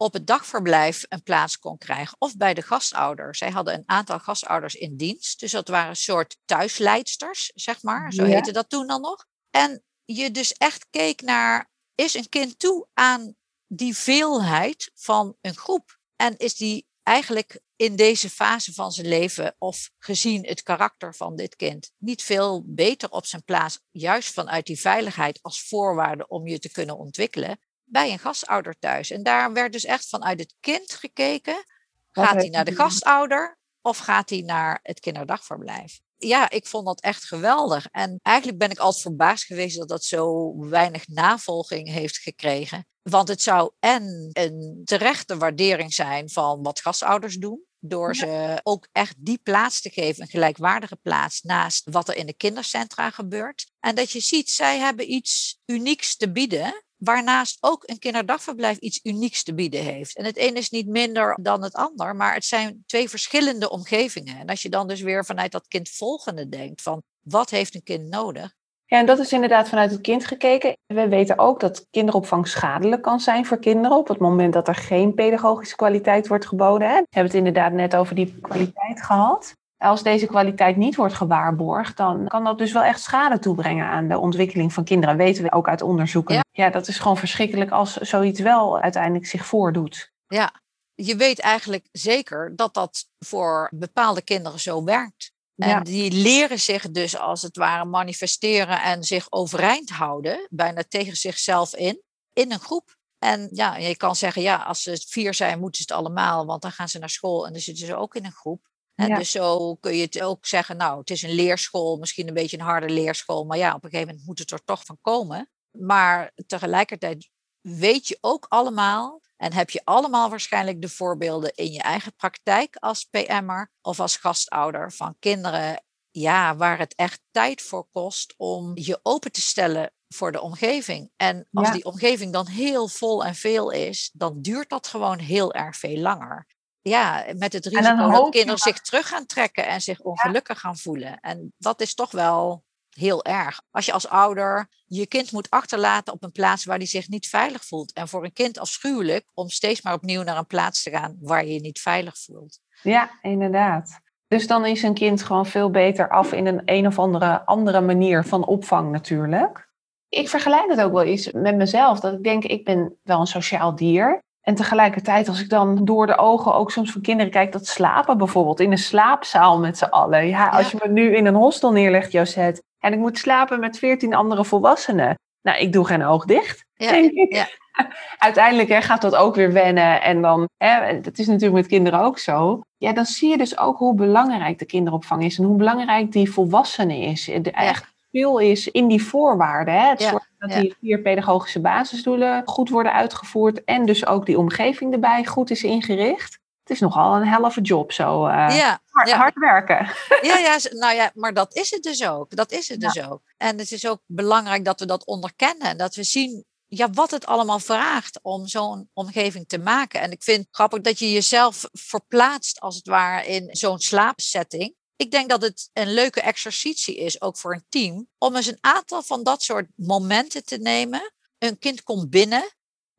[0.02, 3.36] op het dagverblijf een plaats kon krijgen of bij de gastouder.
[3.36, 8.14] Zij hadden een aantal gastouders in dienst, dus dat waren een soort thuisleidsters, zeg maar,
[8.14, 9.26] zo heette dat toen dan nog.
[9.50, 13.36] En je dus echt keek naar, is een kind toe aan
[13.68, 16.00] die veelheid van een groep?
[16.16, 21.36] En is die eigenlijk in deze fase van zijn leven of gezien het karakter van
[21.36, 26.48] dit kind niet veel beter op zijn plaats, juist vanuit die veiligheid als voorwaarde om
[26.48, 27.60] je te kunnen ontwikkelen,
[27.92, 29.12] bij een gastouder thuis.
[29.12, 31.64] En daar werd dus echt vanuit het kind gekeken,
[32.12, 36.00] gaat hij naar de gastouder of gaat hij naar het kinderdagverblijf?
[36.18, 37.88] Ja, ik vond dat echt geweldig.
[37.92, 42.86] En eigenlijk ben ik altijd verbaasd geweest dat dat zo weinig navolging heeft gekregen.
[43.02, 47.66] Want het zou en een terechte waardering zijn van wat gastouders doen.
[47.84, 52.26] Door ze ook echt die plaats te geven, een gelijkwaardige plaats naast wat er in
[52.26, 53.72] de kindercentra gebeurt.
[53.80, 56.84] En dat je ziet, zij hebben iets unieks te bieden.
[56.96, 60.15] Waarnaast ook een kinderdagverblijf iets unieks te bieden heeft.
[60.17, 64.38] En het een is niet minder dan het ander, maar het zijn twee verschillende omgevingen.
[64.38, 67.84] En als je dan dus weer vanuit dat kind volgende denkt, van wat heeft een
[67.84, 68.54] kind nodig?
[68.92, 70.78] Ja, en dat is inderdaad vanuit het kind gekeken.
[70.86, 74.76] We weten ook dat kinderopvang schadelijk kan zijn voor kinderen op het moment dat er
[74.76, 76.88] geen pedagogische kwaliteit wordt geboden.
[76.88, 79.54] We hebben het inderdaad net over die kwaliteit gehad.
[79.78, 84.08] Als deze kwaliteit niet wordt gewaarborgd, dan kan dat dus wel echt schade toebrengen aan
[84.08, 85.18] de ontwikkeling van kinderen.
[85.18, 86.36] Weten we ook uit onderzoeken.
[86.36, 90.12] Ja, ja dat is gewoon verschrikkelijk als zoiets wel uiteindelijk zich voordoet.
[90.28, 90.54] Ja,
[90.94, 95.32] je weet eigenlijk zeker dat dat voor bepaalde kinderen zo werkt.
[95.62, 101.15] En die leren zich dus als het ware manifesteren en zich overeind houden, bijna tegen
[101.15, 102.02] zichzelf in,
[102.34, 103.00] in een groep.
[103.19, 106.62] En ja, je kan zeggen, ja, als ze vier zijn, moeten ze het allemaal, want
[106.62, 108.69] dan gaan ze naar school en dan zitten ze ook in een groep.
[108.95, 112.34] En Dus zo kun je het ook zeggen, nou, het is een leerschool, misschien een
[112.34, 114.97] beetje een harde leerschool, maar ja, op een gegeven moment moet het er toch van
[115.02, 115.50] komen.
[115.78, 117.30] Maar tegelijkertijd
[117.62, 122.76] weet je ook allemaal en heb je allemaal waarschijnlijk de voorbeelden in je eigen praktijk
[122.76, 128.71] als PM'er of als gastouder van kinderen, ja, waar het echt tijd voor kost om
[128.74, 131.12] je open te stellen voor de omgeving.
[131.15, 135.54] En als die omgeving dan heel vol en veel is, dan duurt dat gewoon heel
[135.54, 136.47] erg veel langer.
[136.82, 141.19] Ja, met het risico dat kinderen zich terug gaan trekken en zich ongelukkig gaan voelen.
[141.19, 142.63] En dat is toch wel
[143.02, 143.62] heel erg.
[143.72, 147.28] Als je als ouder je kind moet achterlaten op een plaats waar hij zich niet
[147.28, 147.94] veilig voelt.
[147.94, 151.46] En voor een kind afschuwelijk om steeds maar opnieuw naar een plaats te gaan waar
[151.46, 152.60] je je niet veilig voelt.
[152.84, 154.00] Ja, inderdaad.
[154.28, 157.82] Dus dan is een kind gewoon veel beter af in een een of andere, andere
[157.82, 159.70] manier van opvang natuurlijk.
[160.10, 162.00] Ik vergelijk het ook wel eens met mezelf.
[162.00, 164.20] Dat ik denk, ik ben wel een sociaal dier.
[164.42, 168.18] En tegelijkertijd, als ik dan door de ogen ook soms van kinderen kijk, dat slapen
[168.18, 170.28] bijvoorbeeld in een slaapzaal met z'n allen.
[170.28, 173.80] Ja, als je me nu in een hostel neerlegt, Josette, en ik moet slapen met
[173.80, 175.15] veertien andere volwassenen.
[175.41, 177.34] Nou, ik doe geen oog dicht, ja, denk ik.
[177.34, 177.48] Ja.
[178.17, 180.02] Uiteindelijk hè, gaat dat ook weer wennen.
[180.02, 182.62] En dan, hè, dat is natuurlijk met kinderen ook zo.
[182.78, 185.38] Ja, dan zie je dus ook hoe belangrijk de kinderopvang is.
[185.38, 187.26] En hoe belangrijk die volwassene is.
[187.26, 189.74] De, echt veel is in die voorwaarden.
[189.74, 189.88] Hè?
[189.89, 193.63] Het zorgt dat die vier pedagogische basisdoelen goed worden uitgevoerd.
[193.63, 196.39] En dus ook die omgeving erbij goed is ingericht.
[196.63, 198.28] Het is nogal een helft job zo.
[198.28, 199.17] Uh, ja, hard, ja.
[199.17, 199.89] hard, werken.
[200.30, 202.36] Ja, ja, nou ja, maar dat is het dus ook.
[202.36, 203.21] Dat is het dus ook.
[203.38, 205.67] En het is ook belangrijk dat we dat onderkennen.
[205.67, 210.02] En dat we zien ja, wat het allemaal vraagt om zo'n omgeving te maken.
[210.02, 214.76] En ik vind het grappig dat je jezelf verplaatst, als het ware, in zo'n slaapsetting.
[214.95, 218.58] Ik denk dat het een leuke exercitie is, ook voor een team, om eens een
[218.62, 221.13] aantal van dat soort momenten te nemen.
[221.38, 222.43] Een kind komt binnen.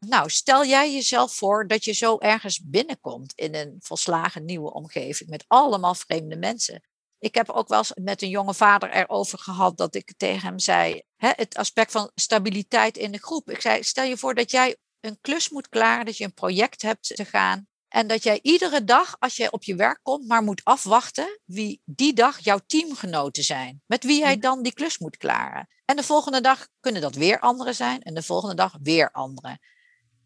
[0.07, 5.31] Nou, stel jij jezelf voor dat je zo ergens binnenkomt in een volslagen nieuwe omgeving
[5.31, 6.83] met allemaal vreemde mensen.
[7.19, 10.59] Ik heb ook wel eens met een jonge vader erover gehad dat ik tegen hem
[10.59, 13.51] zei, hè, het aspect van stabiliteit in de groep.
[13.51, 16.83] Ik zei, stel je voor dat jij een klus moet klaren, dat je een project
[16.83, 17.67] hebt te gaan.
[17.89, 21.83] En dat jij iedere dag, als je op je werk komt, maar moet afwachten wie
[21.85, 23.83] die dag jouw teamgenoten zijn.
[23.87, 25.69] Met wie jij dan die klus moet klaren.
[25.85, 29.61] En de volgende dag kunnen dat weer anderen zijn en de volgende dag weer anderen.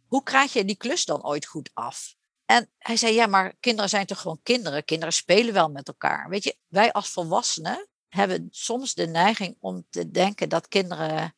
[0.06, 2.14] Hoe krijg je die klus dan ooit goed af?
[2.44, 4.84] En hij zei, ja, maar kinderen zijn toch gewoon kinderen?
[4.84, 6.28] Kinderen spelen wel met elkaar.
[6.28, 11.34] Weet je, wij als volwassenen hebben soms de neiging om te denken dat kinderen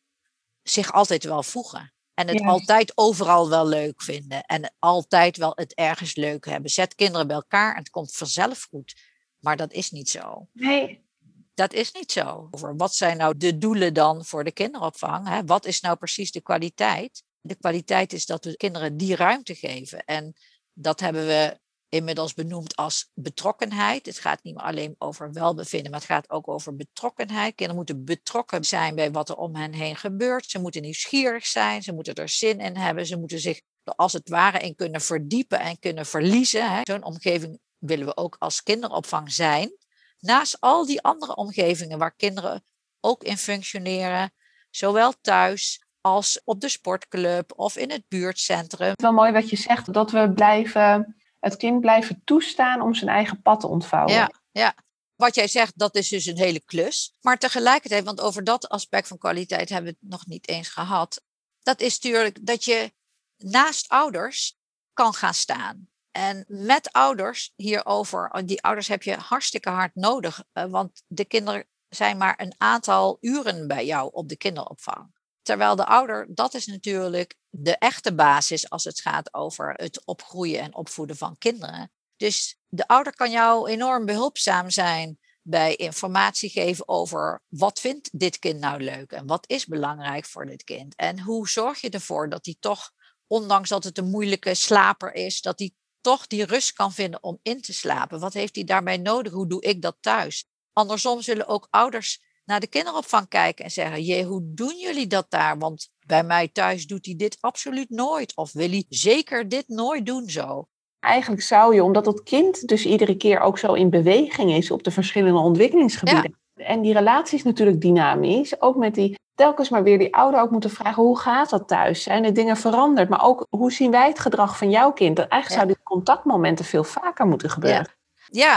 [0.63, 1.93] zich altijd wel voegen.
[2.15, 4.43] En het altijd overal wel leuk vinden.
[4.43, 6.71] En altijd wel het ergens leuk hebben.
[6.71, 8.97] Zet kinderen bij elkaar en het komt vanzelf goed.
[9.39, 10.49] Maar dat is niet zo.
[10.53, 11.07] Nee.
[11.55, 12.49] Dat is niet zo.
[12.51, 15.29] Over wat zijn nou de doelen dan voor de kinderopvang?
[15.29, 15.45] Hè?
[15.45, 17.23] Wat is nou precies de kwaliteit?
[17.49, 20.05] De kwaliteit is dat we kinderen die ruimte geven.
[20.05, 20.35] En
[20.73, 21.59] dat hebben we
[21.89, 24.07] inmiddels benoemd als betrokkenheid.
[24.07, 27.55] Het gaat niet alleen over welbevinden, maar het gaat ook over betrokkenheid.
[27.55, 30.51] Kinderen moeten betrokken zijn bij wat er om hen heen gebeurt.
[30.51, 34.29] Ze moeten nieuwsgierig zijn, ze moeten er zin in hebben, ze moeten zich als het
[34.29, 36.81] ware in kunnen verdiepen en kunnen verliezen.
[36.83, 39.77] Zo'n omgeving willen we ook als kinderopvang zijn.
[40.19, 42.65] Naast al die andere omgevingen waar kinderen
[43.01, 44.33] ook in functioneren,
[44.71, 48.89] zowel thuis als op de sportclub of in het buurtcentrum.
[48.89, 52.95] Het is wel mooi wat je zegt, dat we blijven, het kind blijven toestaan om
[52.95, 54.15] zijn eigen pad te ontvouwen.
[54.15, 54.75] Ja, ja.
[55.17, 57.17] Wat jij zegt, dat is dus een hele klus.
[57.21, 61.23] Maar tegelijkertijd, want over dat aspect van kwaliteit hebben we het nog niet eens gehad.
[61.63, 62.93] Dat is natuurlijk dat je
[63.37, 64.59] naast ouders
[64.93, 65.89] kan gaan staan.
[66.11, 70.45] En met ouders hierover, die ouders heb je hartstikke hard nodig.
[70.53, 75.18] Eh, want de kinderen zijn maar een aantal uren bij jou op de kinderopvang.
[75.49, 80.61] Terwijl de ouder, dat is natuurlijk de echte basis als het gaat over het opgroeien
[80.61, 81.91] en opvoeden van kinderen.
[82.17, 88.39] Dus de ouder kan jou enorm behulpzaam zijn bij informatie geven over wat vindt dit
[88.39, 90.95] kind nou leuk en wat is belangrijk voor dit kind.
[90.97, 92.91] En hoe zorg je ervoor dat hij toch,
[93.27, 97.39] ondanks dat het een moeilijke slaper is, dat hij toch die rust kan vinden om
[97.43, 98.21] in te slapen.
[98.21, 99.33] Wat heeft hij daarbij nodig?
[99.33, 100.47] Hoe doe ik dat thuis?
[100.73, 105.27] Andersom zullen ook ouders naar de kinderopvang kijken en zeggen: Jee, hoe doen jullie dat
[105.29, 105.59] daar?
[105.59, 108.37] Want bij mij thuis doet hij dit absoluut nooit.
[108.37, 110.67] Of wil hij zeker dit nooit doen zo?
[111.01, 114.83] Eigenlijk zou je, omdat het kind dus iedere keer ook zo in beweging is op
[114.83, 116.39] de verschillende ontwikkelingsgebieden.
[116.55, 118.61] En die relatie is natuurlijk dynamisch.
[118.61, 122.03] Ook met die telkens maar weer die ouder ook moeten vragen: hoe gaat dat thuis?
[122.03, 123.09] Zijn er dingen veranderd?
[123.09, 125.19] Maar ook hoe zien wij het gedrag van jouw kind?
[125.19, 125.55] Eigenlijk ja.
[125.55, 127.87] zouden die contactmomenten veel vaker moeten gebeuren.
[127.89, 127.98] Ja,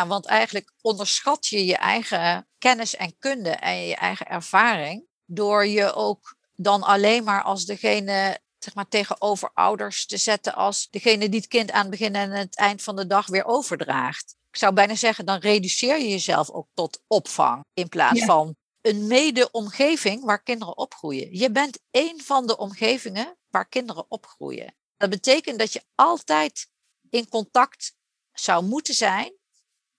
[0.07, 5.93] want eigenlijk onderschat je je eigen kennis en kunde en je eigen ervaring door je
[5.93, 11.39] ook dan alleen maar als degene zeg maar, tegenover ouders te zetten als degene die
[11.39, 14.35] het kind aan het begin en het eind van de dag weer overdraagt.
[14.51, 19.07] Ik zou bijna zeggen, dan reduceer je jezelf ook tot opvang in plaats van een
[19.07, 21.37] mede-omgeving waar kinderen opgroeien.
[21.37, 24.75] Je bent één van de omgevingen waar kinderen opgroeien.
[24.97, 26.69] Dat betekent dat je altijd
[27.09, 27.95] in contact
[28.33, 29.33] zou moeten zijn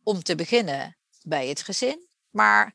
[0.02, 2.74] om te beginnen bij het gezin, maar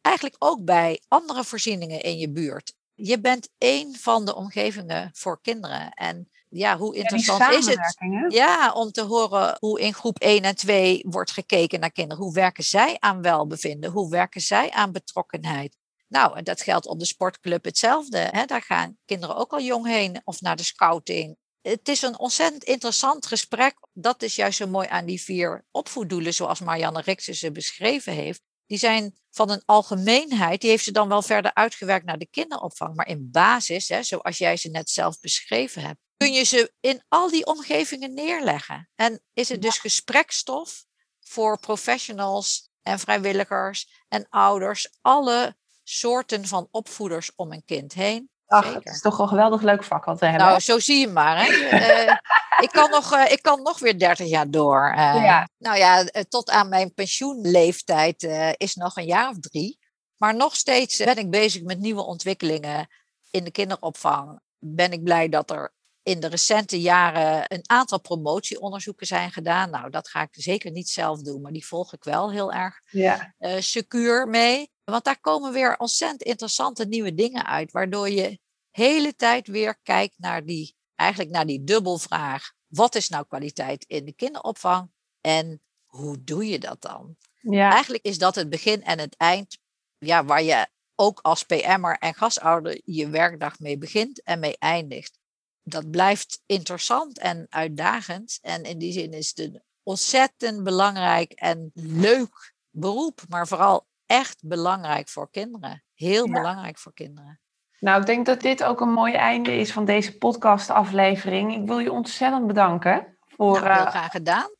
[0.00, 2.74] eigenlijk ook bij andere voorzieningen in je buurt.
[2.94, 5.92] Je bent één van de omgevingen voor kinderen.
[5.92, 7.96] En ja, hoe interessant ja, is het
[8.28, 12.24] ja, om te horen hoe in groep 1 en 2 wordt gekeken naar kinderen.
[12.24, 13.90] Hoe werken zij aan welbevinden?
[13.90, 15.76] Hoe werken zij aan betrokkenheid?
[16.08, 18.18] Nou, en dat geldt op de sportclub hetzelfde.
[18.18, 18.44] Hè?
[18.44, 22.64] Daar gaan kinderen ook al jong heen of naar de scouting het is een ontzettend
[22.64, 23.74] interessant gesprek.
[23.92, 28.42] Dat is juist zo mooi aan die vier opvoeddoelen, zoals Marianne Riksen ze beschreven heeft.
[28.66, 32.94] Die zijn van een algemeenheid, die heeft ze dan wel verder uitgewerkt naar de kinderopvang.
[32.94, 37.02] Maar in basis, hè, zoals jij ze net zelf beschreven hebt, kun je ze in
[37.08, 38.90] al die omgevingen neerleggen.
[38.94, 40.84] En is het dus gesprekstof
[41.20, 48.30] voor professionals en vrijwilligers en ouders, alle soorten van opvoeders om een kind heen.
[48.48, 50.46] Ach, het is toch een geweldig leuk vak al te hebben.
[50.46, 51.44] Nou, zo zie je maar.
[51.44, 51.48] Hè.
[51.48, 52.16] uh,
[52.64, 54.94] ik, kan nog, uh, ik kan nog weer 30 jaar door.
[54.96, 55.48] Uh, ja.
[55.58, 58.22] Nou ja, tot aan mijn pensioenleeftijd
[58.56, 59.78] is nog een jaar of drie.
[60.16, 62.88] Maar nog steeds ben ik bezig met nieuwe ontwikkelingen
[63.30, 64.40] in de kinderopvang.
[64.58, 69.70] Ben ik blij dat er in de recente jaren een aantal promotieonderzoeken zijn gedaan.
[69.70, 72.80] Nou, dat ga ik zeker niet zelf doen, maar die volg ik wel heel erg
[72.90, 73.34] ja.
[73.58, 74.70] Secuur mee.
[74.90, 80.14] Want daar komen weer ontzettend interessante nieuwe dingen uit, waardoor je hele tijd weer kijkt
[80.18, 82.52] naar die, eigenlijk naar die dubbelvraag.
[82.66, 87.16] Wat is nou kwaliteit in de kinderopvang en hoe doe je dat dan?
[87.40, 87.70] Ja.
[87.70, 89.58] Eigenlijk is dat het begin en het eind,
[89.98, 95.18] ja, waar je ook als PM'er en gasouder je werkdag mee begint en mee eindigt.
[95.62, 98.38] Dat blijft interessant en uitdagend.
[98.42, 104.42] En in die zin is het een ontzettend belangrijk en leuk beroep, maar vooral echt
[104.46, 105.84] belangrijk voor kinderen.
[105.94, 107.40] Heel belangrijk voor kinderen.
[107.80, 111.54] Nou, ik denk dat dit ook een mooi einde is van deze podcastaflevering.
[111.54, 113.18] Ik wil je ontzettend bedanken.
[113.26, 114.50] Voor, nou, heel eh, graag gedaan.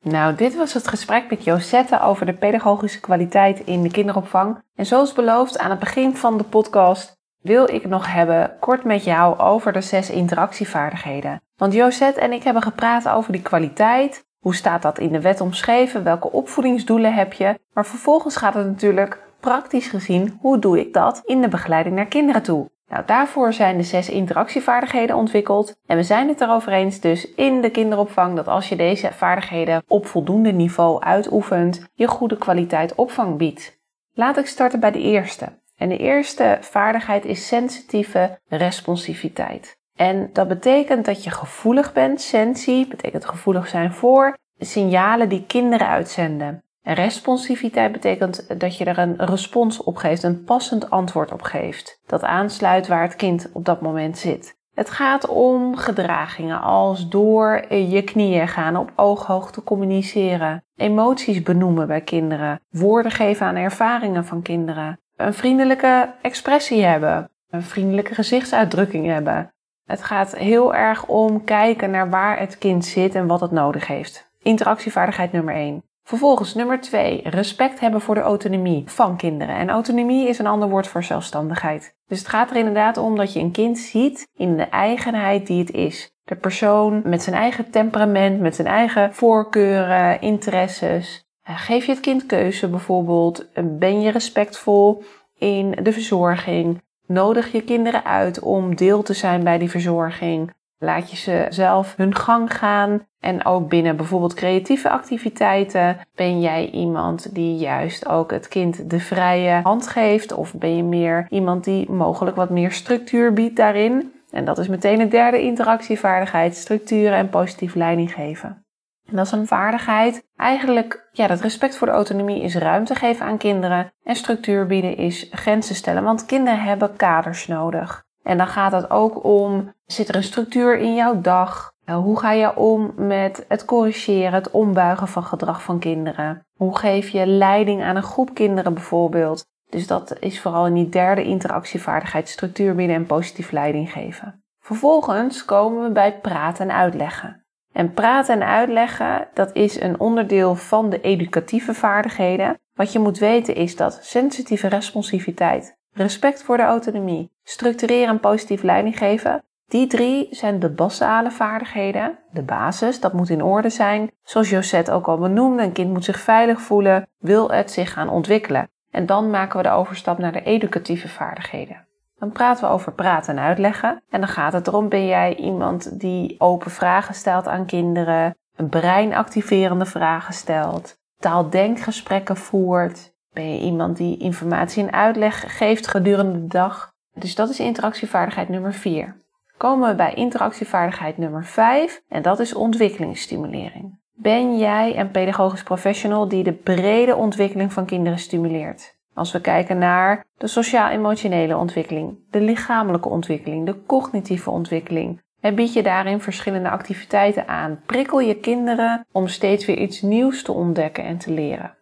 [0.00, 4.62] Nou, dit was het gesprek met Josette over de pedagogische kwaliteit in de kinderopvang.
[4.74, 9.04] En zoals beloofd aan het begin van de podcast wil ik nog hebben kort met
[9.04, 11.42] jou over de zes interactievaardigheden.
[11.56, 14.24] Want Josette en ik hebben gepraat over die kwaliteit.
[14.44, 16.04] Hoe staat dat in de wet omschreven?
[16.04, 17.58] Welke opvoedingsdoelen heb je?
[17.72, 22.06] Maar vervolgens gaat het natuurlijk praktisch gezien, hoe doe ik dat in de begeleiding naar
[22.06, 22.70] kinderen toe?
[22.88, 27.60] Nou, daarvoor zijn de zes interactievaardigheden ontwikkeld en we zijn het erover eens dus in
[27.60, 33.36] de kinderopvang dat als je deze vaardigheden op voldoende niveau uitoefent, je goede kwaliteit opvang
[33.36, 33.78] biedt.
[34.12, 35.62] Laat ik starten bij de eerste.
[35.76, 39.82] En de eerste vaardigheid is sensitieve responsiviteit.
[39.96, 42.20] En dat betekent dat je gevoelig bent.
[42.20, 46.62] Sensie betekent gevoelig zijn voor signalen die kinderen uitzenden.
[46.82, 52.00] En responsiviteit betekent dat je er een respons op geeft, een passend antwoord op geeft.
[52.06, 54.56] Dat aansluit waar het kind op dat moment zit.
[54.74, 62.00] Het gaat om gedragingen als door je knieën gaan, op ooghoogte communiceren, emoties benoemen bij
[62.00, 69.53] kinderen, woorden geven aan ervaringen van kinderen, een vriendelijke expressie hebben, een vriendelijke gezichtsuitdrukking hebben.
[69.84, 73.86] Het gaat heel erg om kijken naar waar het kind zit en wat het nodig
[73.86, 74.30] heeft.
[74.42, 75.84] Interactievaardigheid nummer 1.
[76.06, 79.56] Vervolgens nummer 2, respect hebben voor de autonomie van kinderen.
[79.56, 81.96] En autonomie is een ander woord voor zelfstandigheid.
[82.06, 85.58] Dus het gaat er inderdaad om dat je een kind ziet in de eigenheid die
[85.58, 86.12] het is.
[86.24, 91.24] De persoon met zijn eigen temperament, met zijn eigen voorkeuren, interesses.
[91.42, 93.46] Eh, geef je het kind keuze bijvoorbeeld?
[93.62, 95.02] Ben je respectvol
[95.38, 96.82] in de verzorging?
[97.06, 100.52] Nodig je kinderen uit om deel te zijn bij die verzorging?
[100.78, 103.06] Laat je ze zelf hun gang gaan.
[103.20, 109.00] En ook binnen bijvoorbeeld creatieve activiteiten ben jij iemand die juist ook het kind de
[109.00, 110.32] vrije hand geeft.
[110.32, 114.12] Of ben je meer iemand die mogelijk wat meer structuur biedt daarin.
[114.30, 118.63] En dat is meteen de derde interactievaardigheid, structuren en positief leiding geven.
[119.06, 120.26] En dat is een vaardigheid.
[120.36, 123.92] Eigenlijk, ja, dat respect voor de autonomie is ruimte geven aan kinderen.
[124.02, 128.04] En structuur bieden is grenzen stellen, want kinderen hebben kaders nodig.
[128.22, 131.72] En dan gaat het ook om, zit er een structuur in jouw dag?
[131.84, 136.46] Nou, hoe ga je om met het corrigeren, het ombuigen van gedrag van kinderen?
[136.56, 139.46] Hoe geef je leiding aan een groep kinderen bijvoorbeeld?
[139.70, 144.44] Dus dat is vooral in die derde interactievaardigheid structuur binnen en positief leiding geven.
[144.60, 147.43] Vervolgens komen we bij praten en uitleggen.
[147.74, 152.58] En praten en uitleggen, dat is een onderdeel van de educatieve vaardigheden.
[152.74, 158.62] Wat je moet weten is dat sensitieve responsiviteit respect voor de autonomie, structureren en positief
[158.62, 159.44] leiding geven.
[159.66, 164.10] Die drie zijn de basale vaardigheden, de basis, dat moet in orde zijn.
[164.22, 168.08] Zoals Josette ook al benoemde, een kind moet zich veilig voelen, wil het zich gaan
[168.08, 168.70] ontwikkelen.
[168.90, 171.86] En dan maken we de overstap naar de educatieve vaardigheden.
[172.24, 174.02] Dan praten we over praten en uitleggen.
[174.10, 178.68] En dan gaat het erom, ben jij iemand die open vragen stelt aan kinderen, een
[178.68, 186.46] breinactiverende vragen stelt, taaldenkgesprekken voert, ben je iemand die informatie en uitleg geeft gedurende de
[186.46, 186.92] dag?
[187.14, 189.16] Dus dat is interactievaardigheid nummer 4.
[189.56, 193.98] Komen we bij interactievaardigheid nummer 5 en dat is ontwikkelingsstimulering.
[194.14, 198.93] Ben jij een pedagogisch professional die de brede ontwikkeling van kinderen stimuleert?
[199.14, 205.72] Als we kijken naar de sociaal-emotionele ontwikkeling, de lichamelijke ontwikkeling, de cognitieve ontwikkeling, en bied
[205.72, 207.80] je daarin verschillende activiteiten aan.
[207.86, 211.76] Prikkel je kinderen om steeds weer iets nieuws te ontdekken en te leren.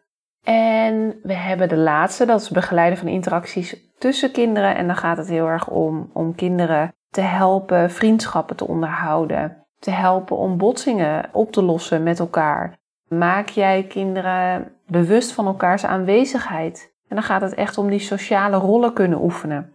[0.44, 4.76] En we hebben de laatste, dat is begeleiden van interacties tussen kinderen.
[4.76, 9.66] En dan gaat het heel erg om, om kinderen te helpen vriendschappen te onderhouden.
[9.78, 12.78] Te helpen om botsingen op te lossen met elkaar.
[13.08, 16.91] Maak jij kinderen bewust van elkaars aanwezigheid.
[17.12, 19.72] En dan gaat het echt om die sociale rollen kunnen oefenen.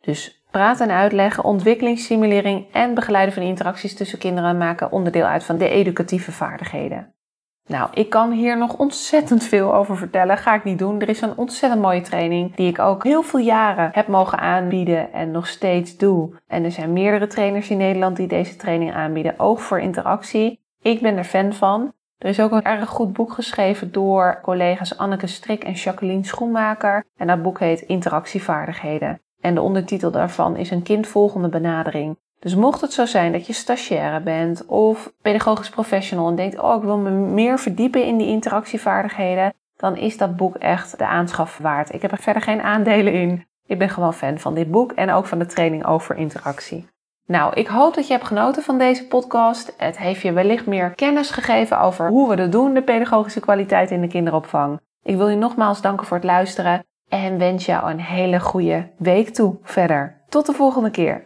[0.00, 5.58] Dus praten en uitleggen, ontwikkelingsstimulering en begeleiden van interacties tussen kinderen maken onderdeel uit van
[5.58, 7.14] de educatieve vaardigheden.
[7.66, 10.38] Nou, ik kan hier nog ontzettend veel over vertellen.
[10.38, 11.00] Ga ik niet doen.
[11.00, 15.12] Er is een ontzettend mooie training die ik ook heel veel jaren heb mogen aanbieden
[15.12, 16.36] en nog steeds doe.
[16.46, 19.38] En er zijn meerdere trainers in Nederland die deze training aanbieden.
[19.38, 20.60] Oog voor interactie.
[20.82, 21.92] Ik ben er fan van.
[22.20, 27.04] Er is ook een erg goed boek geschreven door collega's Anneke Strik en Jacqueline Schoenmaker.
[27.16, 29.20] En dat boek heet Interactievaardigheden.
[29.40, 32.18] En de ondertitel daarvan is een kindvolgende benadering.
[32.38, 36.76] Dus mocht het zo zijn dat je stagiaire bent of pedagogisch professional en denkt, oh
[36.76, 41.58] ik wil me meer verdiepen in die interactievaardigheden, dan is dat boek echt de aanschaf
[41.58, 41.92] waard.
[41.92, 43.46] Ik heb er verder geen aandelen in.
[43.66, 46.88] Ik ben gewoon fan van dit boek en ook van de training over interactie.
[47.30, 49.74] Nou, ik hoop dat je hebt genoten van deze podcast.
[49.76, 53.90] Het heeft je wellicht meer kennis gegeven over hoe we dat doen, de pedagogische kwaliteit
[53.90, 54.80] in de kinderopvang.
[55.02, 59.28] Ik wil je nogmaals danken voor het luisteren en wens jou een hele goede week
[59.28, 60.20] toe verder.
[60.28, 61.24] Tot de volgende keer.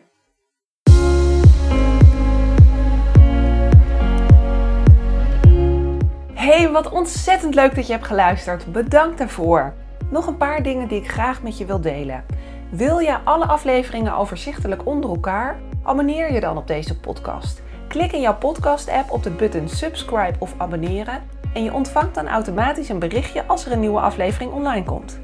[6.34, 8.72] Hey, wat ontzettend leuk dat je hebt geluisterd.
[8.72, 9.74] Bedankt daarvoor.
[10.11, 12.24] Nog een paar dingen die ik graag met je wil delen.
[12.70, 15.57] Wil je alle afleveringen overzichtelijk onder elkaar?
[15.87, 17.62] Abonneer je dan op deze podcast.
[17.89, 21.22] Klik in jouw podcast-app op de button subscribe of abonneren
[21.55, 25.20] en je ontvangt dan automatisch een berichtje als er een nieuwe aflevering online komt.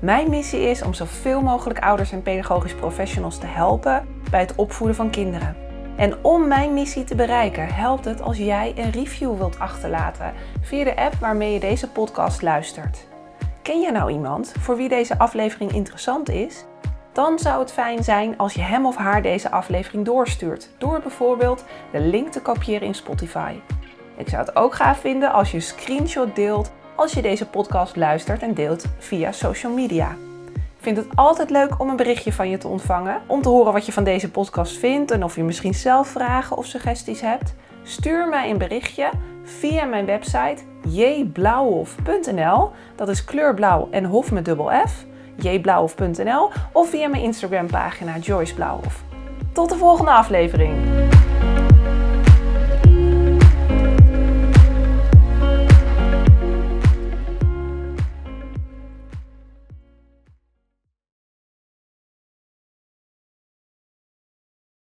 [0.00, 4.96] Mijn missie is om zoveel mogelijk ouders en pedagogisch professionals te helpen bij het opvoeden
[4.96, 5.56] van kinderen.
[5.96, 10.84] En om mijn missie te bereiken, helpt het als jij een review wilt achterlaten via
[10.84, 13.06] de app waarmee je deze podcast luistert.
[13.62, 16.64] Ken je nou iemand voor wie deze aflevering interessant is?
[17.12, 21.64] Dan zou het fijn zijn als je hem of haar deze aflevering doorstuurt, door bijvoorbeeld
[21.92, 23.54] de link te kopiëren in Spotify.
[24.16, 27.96] Ik zou het ook gaaf vinden als je een screenshot deelt als je deze podcast
[27.96, 30.16] luistert en deelt via social media.
[30.54, 33.20] Ik vind het altijd leuk om een berichtje van je te ontvangen.
[33.26, 36.56] Om te horen wat je van deze podcast vindt en of je misschien zelf vragen
[36.56, 37.54] of suggesties hebt.
[37.82, 39.10] Stuur mij een berichtje
[39.44, 42.70] via mijn website jblauwhof.nl.
[42.96, 45.04] Dat is kleurblauw en hof met dubbel F.
[45.42, 49.02] jblauwhof.nl of via mijn Instagram pagina Joyce Blauwhof.
[49.52, 50.74] Tot de volgende aflevering.